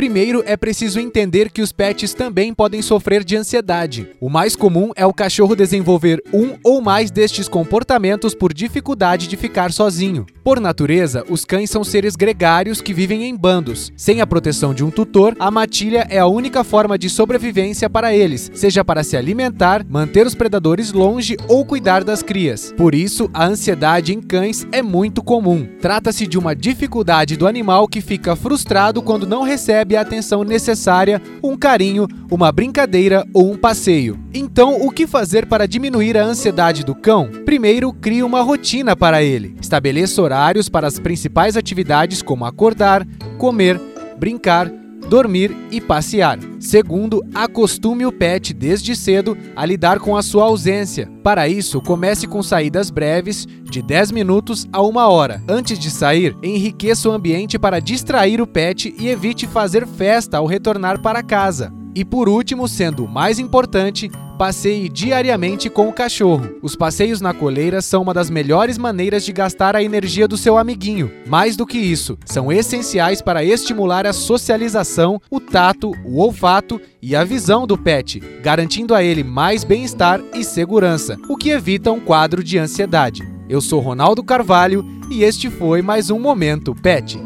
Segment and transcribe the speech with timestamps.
[0.00, 4.08] Primeiro, é preciso entender que os pets também podem sofrer de ansiedade.
[4.18, 9.36] O mais comum é o cachorro desenvolver um ou mais destes comportamentos por dificuldade de
[9.36, 10.24] ficar sozinho.
[10.42, 13.92] Por natureza, os cães são seres gregários que vivem em bandos.
[13.94, 18.14] Sem a proteção de um tutor, a matilha é a única forma de sobrevivência para
[18.16, 22.72] eles, seja para se alimentar, manter os predadores longe ou cuidar das crias.
[22.74, 25.68] Por isso, a ansiedade em cães é muito comum.
[25.78, 31.20] Trata-se de uma dificuldade do animal que fica frustrado quando não recebe a atenção necessária,
[31.42, 34.18] um carinho, uma brincadeira ou um passeio.
[34.32, 37.30] Então, o que fazer para diminuir a ansiedade do cão?
[37.44, 39.56] Primeiro, crie uma rotina para ele.
[39.60, 43.06] Estabeleça horários para as principais atividades como acordar,
[43.38, 43.80] comer,
[44.18, 44.70] brincar,
[45.08, 46.38] dormir e passear.
[46.58, 51.10] Segundo, acostume o pet desde cedo a lidar com a sua ausência.
[51.22, 55.42] Para isso, comece com saídas breves, de 10 minutos a 1 hora.
[55.48, 60.46] Antes de sair, enriqueça o ambiente para distrair o pet e evite fazer festa ao
[60.46, 61.79] retornar para casa.
[61.94, 66.48] E por último, sendo o mais importante, passeie diariamente com o cachorro.
[66.62, 70.56] Os passeios na coleira são uma das melhores maneiras de gastar a energia do seu
[70.56, 71.10] amiguinho.
[71.26, 77.16] Mais do que isso, são essenciais para estimular a socialização, o tato, o olfato e
[77.16, 82.00] a visão do pet, garantindo a ele mais bem-estar e segurança, o que evita um
[82.00, 83.22] quadro de ansiedade.
[83.48, 87.20] Eu sou Ronaldo Carvalho e este foi mais um Momento Pet.